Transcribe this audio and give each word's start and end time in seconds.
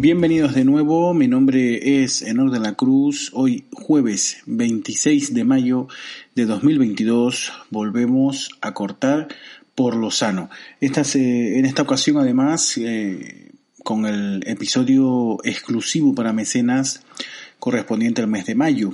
Bienvenidos 0.00 0.54
de 0.54 0.64
nuevo, 0.64 1.12
mi 1.12 1.28
nombre 1.28 2.02
es 2.02 2.22
Enor 2.22 2.50
de 2.50 2.58
la 2.58 2.72
Cruz. 2.72 3.30
Hoy 3.34 3.66
jueves 3.70 4.38
26 4.46 5.34
de 5.34 5.44
mayo 5.44 5.88
de 6.34 6.46
2022 6.46 7.52
volvemos 7.68 8.48
a 8.62 8.72
cortar 8.72 9.28
por 9.74 9.94
lo 9.94 10.10
sano. 10.10 10.48
Esta, 10.80 11.02
en 11.18 11.66
esta 11.66 11.82
ocasión 11.82 12.16
además 12.16 12.78
eh, 12.78 13.52
con 13.84 14.06
el 14.06 14.42
episodio 14.46 15.36
exclusivo 15.44 16.14
para 16.14 16.32
mecenas 16.32 17.02
correspondiente 17.58 18.22
al 18.22 18.28
mes 18.28 18.46
de 18.46 18.54
mayo. 18.54 18.92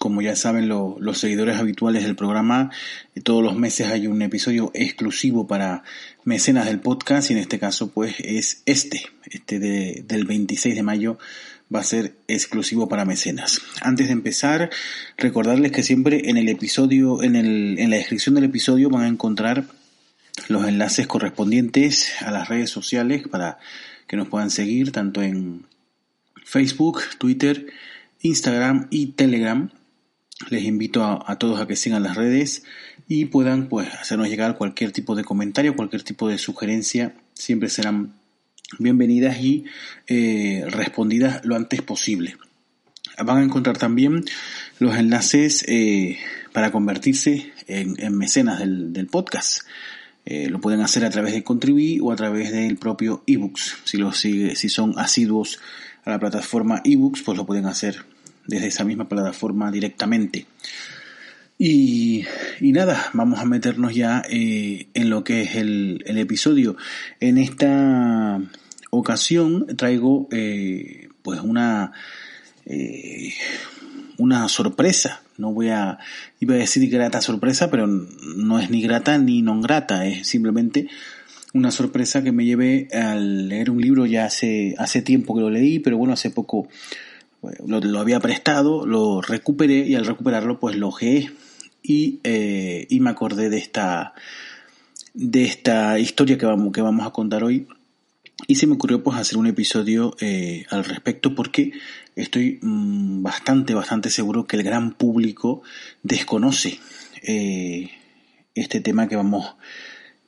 Como 0.00 0.22
ya 0.22 0.34
saben 0.34 0.66
los 0.66 1.18
seguidores 1.18 1.58
habituales 1.58 2.04
del 2.04 2.16
programa, 2.16 2.70
eh, 3.14 3.20
todos 3.20 3.44
los 3.44 3.54
meses 3.54 3.88
hay 3.88 4.06
un 4.06 4.22
episodio 4.22 4.70
exclusivo 4.72 5.46
para 5.46 5.82
mecenas 6.24 6.64
del 6.64 6.80
podcast 6.80 7.28
y 7.28 7.34
en 7.34 7.40
este 7.40 7.58
caso 7.58 7.90
pues 7.90 8.14
es 8.20 8.62
este, 8.64 9.02
este 9.30 9.58
de, 9.58 10.02
del 10.08 10.24
26 10.24 10.74
de 10.74 10.82
mayo 10.82 11.18
va 11.72 11.80
a 11.80 11.84
ser 11.84 12.14
exclusivo 12.28 12.88
para 12.88 13.04
mecenas. 13.04 13.60
Antes 13.82 14.06
de 14.06 14.14
empezar, 14.14 14.70
recordarles 15.18 15.70
que 15.70 15.82
siempre 15.82 16.30
en 16.30 16.38
el 16.38 16.48
episodio, 16.48 17.22
en, 17.22 17.36
el, 17.36 17.78
en 17.78 17.90
la 17.90 17.96
descripción 17.96 18.34
del 18.34 18.44
episodio 18.44 18.88
van 18.88 19.02
a 19.02 19.08
encontrar 19.08 19.66
los 20.48 20.66
enlaces 20.66 21.08
correspondientes 21.08 22.22
a 22.22 22.30
las 22.30 22.48
redes 22.48 22.70
sociales 22.70 23.28
para 23.28 23.58
que 24.06 24.16
nos 24.16 24.28
puedan 24.28 24.48
seguir 24.48 24.92
tanto 24.92 25.20
en 25.20 25.66
Facebook, 26.42 27.02
Twitter, 27.18 27.66
Instagram 28.22 28.86
y 28.88 29.08
Telegram 29.08 29.70
les 30.48 30.64
invito 30.64 31.04
a, 31.04 31.36
todos 31.36 31.60
a 31.60 31.66
que 31.66 31.76
sigan 31.76 32.02
las 32.02 32.16
redes 32.16 32.64
y 33.06 33.26
puedan 33.26 33.68
pues 33.68 33.92
hacernos 33.94 34.28
llegar 34.28 34.56
cualquier 34.56 34.92
tipo 34.92 35.14
de 35.14 35.24
comentario, 35.24 35.76
cualquier 35.76 36.02
tipo 36.02 36.28
de 36.28 36.38
sugerencia, 36.38 37.14
siempre 37.34 37.68
serán 37.68 38.14
bienvenidas 38.78 39.38
y 39.38 39.64
eh, 40.06 40.64
respondidas 40.68 41.44
lo 41.44 41.56
antes 41.56 41.82
posible. 41.82 42.36
Van 43.22 43.38
a 43.38 43.42
encontrar 43.42 43.76
también 43.76 44.24
los 44.78 44.96
enlaces 44.96 45.64
eh, 45.68 46.18
para 46.52 46.72
convertirse 46.72 47.52
en, 47.66 48.16
mecenas 48.16 48.60
del, 48.60 49.08
podcast. 49.10 49.62
Eh, 50.24 50.48
lo 50.48 50.60
pueden 50.60 50.80
hacer 50.80 51.04
a 51.04 51.10
través 51.10 51.34
de 51.34 51.42
Contribuí 51.42 51.98
o 52.00 52.12
a 52.12 52.16
través 52.16 52.50
del 52.50 52.78
propio 52.78 53.22
ebooks. 53.26 53.78
Si, 53.84 54.54
si 54.54 54.68
son 54.70 54.98
asiduos 54.98 55.58
a 56.04 56.10
la 56.10 56.18
plataforma 56.18 56.80
ebooks, 56.84 57.22
pues 57.22 57.36
lo 57.36 57.44
pueden 57.44 57.66
hacer 57.66 58.04
desde 58.50 58.66
esa 58.66 58.84
misma 58.84 59.08
plataforma 59.08 59.70
directamente. 59.70 60.46
Y, 61.56 62.24
nada, 62.60 63.10
vamos 63.12 63.38
a 63.38 63.44
meternos 63.44 63.94
ya 63.94 64.22
eh, 64.28 64.88
en 64.94 65.10
lo 65.10 65.24
que 65.24 65.42
es 65.42 65.56
el, 65.56 66.02
episodio. 66.06 66.76
En 67.20 67.38
esta 67.38 68.40
ocasión 68.90 69.66
traigo 69.76 70.26
eh, 70.32 71.08
pues 71.22 71.40
una 71.40 71.92
eh, 72.66 73.34
una 74.16 74.48
sorpresa. 74.48 75.22
No 75.36 75.52
voy 75.52 75.68
a 75.68 75.98
iba 76.40 76.54
a 76.54 76.58
decir 76.58 76.88
grata 76.90 77.20
sorpresa, 77.20 77.70
pero 77.70 77.86
no 77.86 78.58
es 78.58 78.70
ni 78.70 78.82
grata 78.82 79.18
ni 79.18 79.42
non 79.42 79.60
grata. 79.60 80.06
Es 80.06 80.26
simplemente 80.26 80.88
una 81.52 81.70
sorpresa 81.70 82.22
que 82.22 82.32
me 82.32 82.46
llevé 82.46 82.88
al 82.92 83.48
leer 83.48 83.70
un 83.70 83.80
libro 83.80 84.06
ya 84.06 84.24
hace 84.24 84.74
hace 84.78 85.02
tiempo 85.02 85.34
que 85.34 85.42
lo 85.42 85.50
leí, 85.50 85.78
pero 85.78 85.98
bueno 85.98 86.14
hace 86.14 86.30
poco 86.30 86.68
lo, 87.66 88.00
había 88.00 88.20
prestado, 88.20 88.86
lo 88.86 89.20
recuperé 89.20 89.86
y 89.86 89.94
al 89.94 90.06
recuperarlo 90.06 90.60
pues 90.60 90.76
lo 90.76 90.90
y, 91.82 92.20
eh, 92.24 92.86
y 92.90 93.00
me 93.00 93.10
acordé 93.10 93.48
de 93.48 93.58
esta, 93.58 94.14
de 95.14 95.44
esta 95.44 95.98
historia 95.98 96.36
que 96.36 96.46
vamos, 96.46 96.72
que 96.72 96.82
vamos 96.82 97.06
a 97.06 97.10
contar 97.10 97.44
hoy 97.44 97.66
y 98.46 98.56
se 98.56 98.66
me 98.66 98.74
ocurrió 98.74 99.02
pues 99.02 99.18
hacer 99.18 99.38
un 99.38 99.46
episodio 99.46 100.16
eh, 100.20 100.64
al 100.70 100.84
respecto 100.84 101.34
porque 101.34 101.72
estoy 102.16 102.58
mm, 102.62 103.22
bastante, 103.22 103.74
bastante 103.74 104.10
seguro 104.10 104.46
que 104.46 104.56
el 104.56 104.62
gran 104.62 104.92
público 104.92 105.62
desconoce 106.02 106.78
eh, 107.22 107.90
este 108.54 108.80
tema 108.80 109.08
que 109.08 109.16
vamos, 109.16 109.54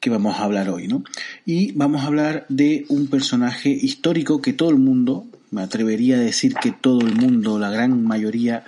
que 0.00 0.10
vamos 0.10 0.38
a 0.38 0.44
hablar 0.44 0.70
hoy, 0.70 0.88
¿no? 0.88 1.04
Y 1.44 1.72
vamos 1.72 2.02
a 2.02 2.06
hablar 2.06 2.46
de 2.48 2.84
un 2.88 3.08
personaje 3.08 3.70
histórico 3.70 4.40
que 4.40 4.52
todo 4.52 4.70
el 4.70 4.78
mundo 4.78 5.26
me 5.52 5.62
atrevería 5.62 6.16
a 6.16 6.20
decir 6.20 6.54
que 6.54 6.72
todo 6.72 7.02
el 7.02 7.14
mundo, 7.14 7.58
la 7.58 7.70
gran 7.70 8.02
mayoría, 8.02 8.64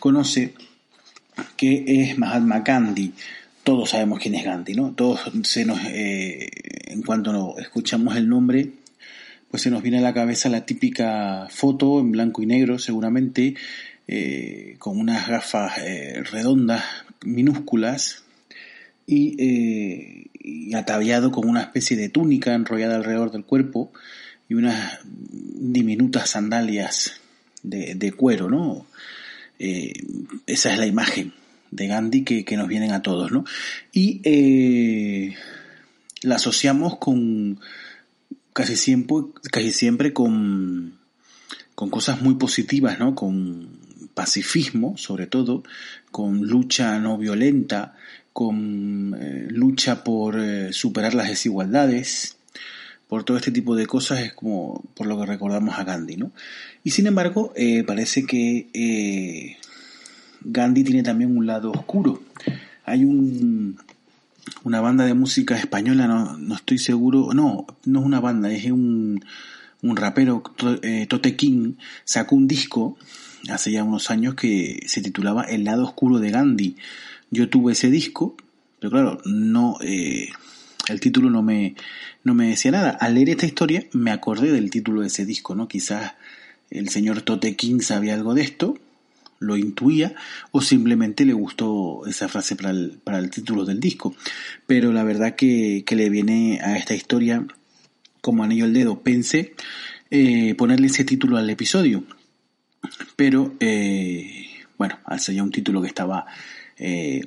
conoce, 0.00 0.52
que 1.56 1.84
es 1.86 2.18
Mahatma 2.18 2.60
Gandhi. 2.60 3.12
Todos 3.62 3.90
sabemos 3.90 4.18
quién 4.18 4.34
es 4.34 4.44
Gandhi, 4.44 4.74
¿no? 4.74 4.92
Todos 4.92 5.20
se 5.44 5.64
nos, 5.64 5.78
eh, 5.84 6.50
en 6.88 7.02
cuanto 7.02 7.56
escuchamos 7.58 8.16
el 8.16 8.28
nombre, 8.28 8.72
pues 9.48 9.62
se 9.62 9.70
nos 9.70 9.80
viene 9.80 9.98
a 9.98 10.02
la 10.02 10.12
cabeza 10.12 10.48
la 10.48 10.66
típica 10.66 11.46
foto 11.50 12.00
en 12.00 12.10
blanco 12.10 12.42
y 12.42 12.46
negro, 12.46 12.80
seguramente, 12.80 13.54
eh, 14.08 14.74
con 14.80 14.98
unas 14.98 15.28
gafas 15.28 15.78
eh, 15.78 16.24
redondas, 16.32 16.82
minúsculas, 17.24 18.24
y, 19.06 20.28
y, 20.34 20.74
ataviado 20.74 21.30
con 21.30 21.48
una 21.48 21.62
especie 21.62 21.96
de 21.96 22.10
túnica 22.10 22.54
enrollada 22.54 22.96
alrededor 22.96 23.30
del 23.30 23.44
cuerpo, 23.44 23.90
y 24.48 24.54
unas 24.54 25.00
diminutas 25.04 26.30
sandalias 26.30 27.20
de, 27.62 28.12
cuero, 28.12 28.48
¿no? 28.48 28.86
Eh, 29.58 29.92
esa 30.46 30.72
es 30.72 30.78
la 30.78 30.86
imagen 30.86 31.34
de 31.70 31.86
Gandhi 31.86 32.24
que, 32.24 32.56
nos 32.56 32.68
vienen 32.68 32.92
a 32.92 33.02
todos, 33.02 33.30
¿no? 33.30 33.44
Y 33.92 34.20
eh, 34.24 35.34
la 36.22 36.36
asociamos 36.36 36.96
con 36.98 37.60
casi 38.54 38.76
siempre, 38.76 39.16
casi 39.52 39.72
siempre 39.72 40.12
con, 40.12 40.98
con 41.74 41.90
cosas 41.90 42.22
muy 42.22 42.36
positivas, 42.36 42.98
¿no? 42.98 43.14
Con 43.14 43.78
pacifismo, 44.14 44.96
sobre 44.96 45.26
todo, 45.26 45.62
con 46.10 46.46
lucha 46.46 46.98
no 46.98 47.18
violenta, 47.18 47.96
con 48.32 49.14
eh, 49.20 49.48
lucha 49.50 50.04
por 50.04 50.40
superar 50.72 51.12
las 51.12 51.28
desigualdades, 51.28 52.37
por 53.08 53.24
todo 53.24 53.38
este 53.38 53.50
tipo 53.50 53.74
de 53.74 53.86
cosas 53.86 54.20
es 54.20 54.34
como 54.34 54.84
por 54.94 55.06
lo 55.06 55.18
que 55.18 55.26
recordamos 55.26 55.78
a 55.78 55.84
Gandhi, 55.84 56.16
¿no? 56.16 56.30
Y 56.84 56.90
sin 56.90 57.06
embargo, 57.06 57.52
eh, 57.56 57.82
parece 57.84 58.24
que 58.24 58.68
eh, 58.74 59.56
Gandhi 60.42 60.84
tiene 60.84 61.02
también 61.02 61.36
un 61.36 61.46
lado 61.46 61.72
oscuro. 61.72 62.22
Hay 62.84 63.04
un, 63.04 63.78
una 64.62 64.80
banda 64.80 65.06
de 65.06 65.14
música 65.14 65.56
española, 65.56 66.06
no, 66.06 66.54
estoy 66.54 66.78
seguro, 66.78 67.30
no, 67.32 67.66
no 67.86 68.00
es 68.00 68.06
una 68.06 68.20
banda, 68.20 68.52
es 68.52 68.66
un, 68.70 69.24
un 69.82 69.96
rapero, 69.96 70.42
eh, 70.82 71.06
Tote 71.08 71.34
King, 71.34 71.74
sacó 72.04 72.36
un 72.36 72.46
disco 72.46 72.98
hace 73.48 73.72
ya 73.72 73.84
unos 73.84 74.10
años 74.10 74.34
que 74.34 74.80
se 74.86 75.00
titulaba 75.00 75.44
El 75.44 75.64
lado 75.64 75.84
oscuro 75.84 76.18
de 76.18 76.30
Gandhi. 76.30 76.76
Yo 77.30 77.48
tuve 77.48 77.72
ese 77.72 77.90
disco, 77.90 78.36
pero 78.80 78.90
claro, 78.90 79.18
no 79.24 79.78
el 80.88 81.00
título 81.00 81.30
no 81.30 81.42
me, 81.42 81.74
no 82.24 82.34
me 82.34 82.48
decía 82.48 82.70
nada. 82.70 82.90
Al 82.90 83.14
leer 83.14 83.30
esta 83.30 83.46
historia 83.46 83.84
me 83.92 84.10
acordé 84.10 84.52
del 84.52 84.70
título 84.70 85.02
de 85.02 85.08
ese 85.08 85.24
disco, 85.24 85.54
¿no? 85.54 85.68
Quizás 85.68 86.14
el 86.70 86.88
señor 86.88 87.22
Tote 87.22 87.56
King 87.56 87.80
sabía 87.80 88.14
algo 88.14 88.34
de 88.34 88.42
esto, 88.42 88.78
lo 89.40 89.56
intuía, 89.56 90.14
o 90.50 90.60
simplemente 90.60 91.24
le 91.24 91.32
gustó 91.32 92.06
esa 92.06 92.28
frase 92.28 92.56
para 92.56 92.70
el, 93.18 93.30
título 93.30 93.64
del 93.64 93.80
disco. 93.80 94.14
Pero 94.66 94.92
la 94.92 95.04
verdad 95.04 95.36
que, 95.36 95.84
que 95.86 95.96
le 95.96 96.10
viene 96.10 96.60
a 96.62 96.76
esta 96.76 96.94
historia 96.94 97.46
como 98.20 98.44
anillo 98.44 98.64
al 98.64 98.74
dedo, 98.74 99.00
pensé 99.00 99.54
eh, 100.10 100.54
ponerle 100.56 100.88
ese 100.88 101.04
título 101.04 101.36
al 101.36 101.48
episodio. 101.50 102.04
Pero, 103.16 103.54
eh, 103.60 104.46
bueno, 104.76 104.98
al 105.04 105.18
ya 105.20 105.42
un 105.42 105.50
título 105.50 105.82
que 105.82 105.88
estaba, 105.88 106.26
eh, 106.76 107.26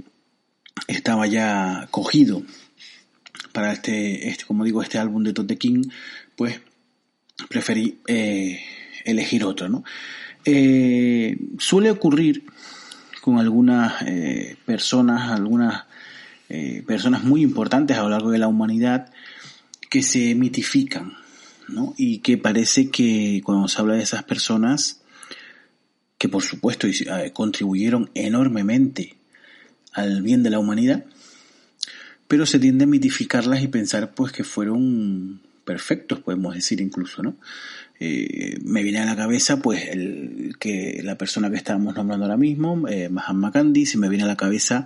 estaba 0.87 1.27
ya 1.27 1.87
cogido 1.91 2.43
para 3.51 3.73
este, 3.73 4.29
este, 4.29 4.45
como 4.45 4.63
digo, 4.63 4.81
este 4.81 4.97
álbum 4.97 5.23
de 5.23 5.33
Todd 5.33 5.51
King, 5.53 5.83
pues 6.35 6.59
preferí 7.49 7.99
elegir 9.05 9.43
otro, 9.43 9.67
¿no? 9.67 9.83
suele 11.59 11.91
ocurrir 11.91 12.43
con 13.21 13.39
algunas 13.39 14.03
personas, 14.65 15.31
algunas 15.31 15.85
personas 16.85 17.23
muy 17.23 17.41
importantes 17.41 17.97
a 17.97 18.03
lo 18.03 18.09
largo 18.09 18.31
de 18.31 18.39
la 18.39 18.47
humanidad, 18.47 19.11
que 19.91 20.03
se 20.03 20.33
mitifican, 20.35 21.17
¿no? 21.67 21.93
Y 21.97 22.19
que 22.19 22.37
parece 22.37 22.89
que 22.89 23.41
cuando 23.43 23.67
se 23.67 23.81
habla 23.81 23.95
de 23.95 24.03
esas 24.03 24.23
personas, 24.23 25.01
que 26.17 26.29
por 26.29 26.43
supuesto 26.43 26.87
eh, 26.87 27.31
contribuyeron 27.33 28.09
enormemente 28.13 29.17
al 29.91 30.21
bien 30.21 30.43
de 30.43 30.49
la 30.49 30.59
humanidad, 30.59 31.03
pero 32.31 32.45
se 32.45 32.59
tiende 32.59 32.85
a 32.85 32.87
mitificarlas 32.87 33.61
y 33.61 33.67
pensar 33.67 34.13
pues 34.15 34.31
que 34.31 34.45
fueron 34.45 35.41
perfectos, 35.65 36.21
podemos 36.21 36.55
decir 36.55 36.79
incluso, 36.79 37.21
¿no? 37.21 37.35
Eh, 37.99 38.57
me 38.63 38.83
viene 38.83 38.99
a 38.99 39.05
la 39.05 39.17
cabeza 39.17 39.61
pues 39.61 39.89
el, 39.89 40.55
que 40.57 41.01
la 41.03 41.17
persona 41.17 41.49
que 41.49 41.57
estábamos 41.57 41.93
nombrando 41.93 42.23
ahora 42.23 42.37
mismo, 42.37 42.87
eh, 42.87 43.09
Mahatma 43.09 43.51
Gandhi, 43.51 43.85
se 43.85 43.97
me 43.97 44.07
viene 44.07 44.23
a 44.23 44.27
la 44.27 44.37
cabeza 44.37 44.85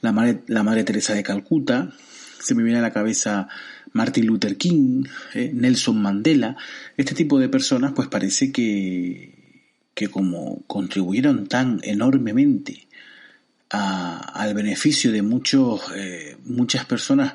la 0.00 0.12
madre, 0.12 0.40
la 0.46 0.62
madre 0.62 0.84
Teresa 0.84 1.12
de 1.12 1.22
Calcuta, 1.22 1.92
se 2.40 2.54
me 2.54 2.62
viene 2.62 2.78
a 2.78 2.82
la 2.82 2.94
cabeza 2.94 3.46
Martin 3.92 4.24
Luther 4.24 4.56
King, 4.56 5.04
eh, 5.34 5.50
Nelson 5.52 6.00
Mandela, 6.00 6.56
este 6.96 7.14
tipo 7.14 7.38
de 7.38 7.50
personas, 7.50 7.92
pues 7.92 8.08
parece 8.08 8.52
que, 8.52 9.60
que 9.92 10.08
como 10.08 10.62
contribuyeron 10.66 11.46
tan 11.46 11.78
enormemente 11.82 12.86
al 13.70 14.54
beneficio 14.54 15.12
de 15.12 15.22
muchos, 15.22 15.82
eh, 15.94 16.36
muchas 16.44 16.84
personas 16.84 17.34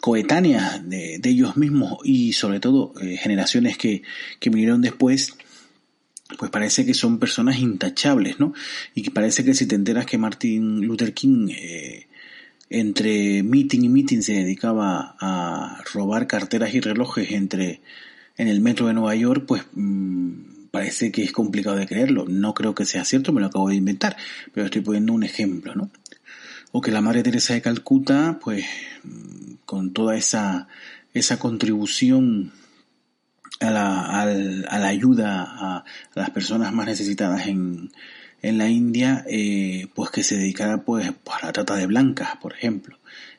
coetáneas 0.00 0.88
de, 0.88 1.20
ellos 1.24 1.56
mismos 1.56 1.98
y 2.04 2.32
sobre 2.32 2.60
todo 2.60 2.94
eh, 3.00 3.16
generaciones 3.16 3.76
que, 3.76 4.02
que 4.40 4.50
vinieron 4.50 4.80
después, 4.80 5.36
pues 6.38 6.50
parece 6.50 6.84
que 6.86 6.94
son 6.94 7.18
personas 7.18 7.58
intachables, 7.58 8.40
¿no? 8.40 8.52
Y 8.94 9.02
que 9.02 9.10
parece 9.10 9.44
que 9.44 9.54
si 9.54 9.66
te 9.66 9.74
enteras 9.74 10.06
que 10.06 10.18
Martin 10.18 10.80
Luther 10.82 11.14
King 11.14 11.48
entre 12.68 13.42
meeting 13.42 13.82
y 13.82 13.88
meeting 13.88 14.22
se 14.22 14.32
dedicaba 14.32 15.16
a 15.20 15.82
robar 15.92 16.26
carteras 16.26 16.74
y 16.74 16.80
relojes 16.80 17.30
entre 17.30 17.80
en 18.36 18.48
el 18.48 18.60
metro 18.60 18.86
de 18.86 18.94
Nueva 18.94 19.14
York, 19.14 19.44
pues 19.46 19.62
mm, 19.74 20.55
parece 20.76 21.10
que 21.10 21.24
es 21.24 21.32
complicado 21.32 21.76
de 21.76 21.86
creerlo. 21.86 22.26
No 22.28 22.52
creo 22.52 22.74
que 22.74 22.84
sea 22.84 23.02
cierto, 23.06 23.32
me 23.32 23.40
lo 23.40 23.46
acabo 23.46 23.70
de 23.70 23.76
inventar, 23.76 24.14
pero 24.52 24.66
estoy 24.66 24.82
poniendo 24.82 25.14
un 25.14 25.22
ejemplo, 25.22 25.74
¿no? 25.74 25.90
O 26.70 26.82
que 26.82 26.90
la 26.90 27.00
Madre 27.00 27.22
Teresa 27.22 27.54
de 27.54 27.62
Calcuta, 27.62 28.38
pues 28.42 28.66
mm, 29.02 29.54
con 29.64 29.94
toda 29.94 30.18
esa, 30.18 30.68
esa 31.14 31.38
contribución 31.38 32.52
a 33.60 33.70
la, 33.70 34.20
a 34.20 34.78
la 34.78 34.88
ayuda 34.88 35.46
a 35.48 35.84
las 36.14 36.28
personas 36.28 36.74
más 36.74 36.84
necesitadas 36.84 37.46
en, 37.46 37.90
en 38.42 38.58
la 38.58 38.68
India, 38.68 39.24
eh, 39.30 39.86
pues 39.94 40.10
que 40.10 40.22
se 40.22 40.36
dedicara 40.36 40.84
pues 40.84 41.08
a 41.08 41.46
la 41.46 41.52
trata 41.54 41.76
de 41.76 41.86
blancas, 41.86 42.36
por 42.36 42.52
ejemplo. 42.52 42.98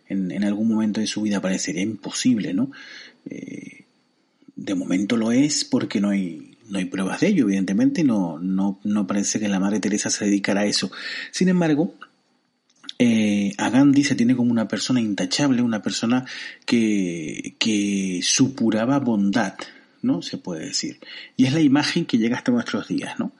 En, 0.09 0.31
en 0.31 0.43
algún 0.43 0.69
momento 0.69 1.01
de 1.01 1.05
su 1.05 1.21
vida 1.21 1.39
parecería 1.39 1.83
imposible, 1.83 2.55
¿no? 2.55 2.71
Eh, 3.29 3.85
de 4.55 4.73
momento 4.73 5.17
lo 5.17 5.31
es 5.31 5.65
porque 5.65 6.01
no 6.01 6.09
hay, 6.09 6.46
no 6.69 6.79
hay 6.79 6.85
pruebas 6.85 7.21
de 7.21 7.27
ello, 7.27 7.45
evidentemente, 7.45 8.03
no, 8.03 8.39
no, 8.39 8.79
no 8.83 9.07
parece 9.07 9.39
que 9.39 9.47
la 9.47 9.59
Madre 9.59 9.79
Teresa 9.79 10.09
se 10.09 10.25
dedicara 10.25 10.61
a 10.61 10.65
eso. 10.65 10.91
Sin 11.31 11.49
embargo, 11.49 11.95
eh, 12.99 13.53
a 13.57 13.69
Gandhi 13.69 14.03
se 14.03 14.15
tiene 14.15 14.35
como 14.35 14.51
una 14.51 14.67
persona 14.67 14.99
intachable, 14.99 15.61
una 15.61 15.81
persona 15.81 16.25
que, 16.65 17.55
que 17.59 18.19
supuraba 18.23 18.99
bondad, 18.99 19.55
¿no? 20.01 20.21
Se 20.21 20.37
puede 20.37 20.65
decir. 20.65 20.99
Y 21.35 21.45
es 21.45 21.53
la 21.53 21.61
imagen 21.61 22.05
que 22.05 22.17
llega 22.17 22.37
hasta 22.37 22.51
nuestros 22.51 22.87
días, 22.87 23.19
¿no? 23.19 23.33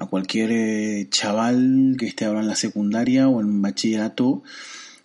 a 0.00 0.06
cualquier 0.06 0.50
eh, 0.50 1.08
chaval 1.10 1.94
que 1.98 2.06
esté 2.06 2.24
ahora 2.24 2.40
en 2.40 2.48
la 2.48 2.56
secundaria 2.56 3.28
o 3.28 3.42
en 3.42 3.60
bachillerato, 3.60 4.42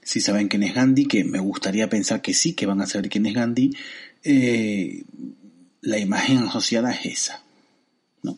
si 0.02 0.22
saben 0.22 0.48
quién 0.48 0.64
es 0.64 0.74
Gandhi, 0.74 1.06
que 1.06 1.26
me 1.26 1.40
gustaría 1.40 1.90
pensar 1.90 2.22
que 2.22 2.34
sí, 2.34 2.54
que 2.54 2.66
van 2.66 2.80
a 2.80 2.88
saber 2.88 3.10
quién 3.10 3.26
es 3.26 3.34
Gandhi, 3.34 3.72
eh, 4.24 5.04
la 5.82 6.00
imagen 6.00 6.38
asociada 6.38 6.92
es 6.94 7.06
esa. 7.06 7.44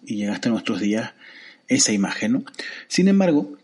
Y 0.06 0.18
llega 0.18 0.34
hasta 0.34 0.50
nuestros 0.50 0.80
días 0.80 1.13
esa 1.68 1.92
imagen. 1.92 2.34
¿no? 2.34 2.45
Sin 2.88 3.07
embargo, 3.07 3.57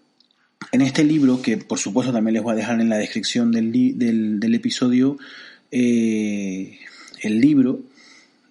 en 0.71 0.81
este 0.81 1.03
libro, 1.03 1.41
que 1.41 1.57
por 1.57 1.79
supuesto 1.79 2.13
también 2.13 2.33
les 2.35 2.43
voy 2.43 2.53
a 2.53 2.57
dejar 2.57 2.79
en 2.79 2.89
la 2.89 2.97
descripción 2.97 3.51
del, 3.51 3.71
del, 3.97 4.55
episodio, 4.55 5.17
eh, 5.71 6.79
el 7.21 7.41
libro 7.41 7.81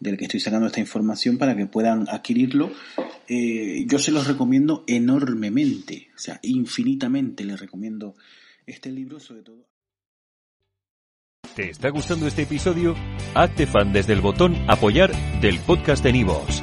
del 0.01 0.17
que 0.17 0.25
estoy 0.25 0.41
sacando 0.41 0.67
esta 0.67 0.81
información 0.81 1.39
para 1.39 1.57
que 1.57 1.67
puedan 1.67 2.09
adquirirlo. 2.09 2.73
Eh, 3.29 3.85
yo 3.87 3.99
se 3.99 4.11
los 4.11 4.27
recomiendo 4.27 4.85
enormemente, 4.87 6.09
o 6.15 6.19
sea, 6.19 6.41
infinitamente 6.43 7.45
les 7.45 7.61
recomiendo 7.61 8.17
este 8.67 8.91
libro, 8.91 9.21
sobre 9.21 9.43
todo. 9.43 9.67
¿Te 11.55 11.71
está 11.71 11.91
gustando 11.91 12.27
este 12.27 12.43
episodio? 12.43 12.97
Hazte 13.35 13.67
fan 13.67 13.93
desde 13.93 14.15
el 14.15 14.21
botón 14.21 14.57
apoyar 14.69 15.13
del 15.41 15.59
podcast 15.61 16.03
de 16.03 16.13
Nivos. 16.13 16.63